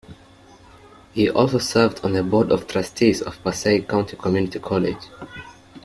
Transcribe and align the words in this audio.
He 1.13 1.29
also 1.29 1.59
served 1.59 2.03
on 2.03 2.13
the 2.13 2.23
Board 2.23 2.51
of 2.51 2.65
Trustees 2.67 3.21
of 3.21 3.39
Passaic 3.43 3.87
County 3.87 4.17
Community 4.17 4.57
College. 4.57 5.03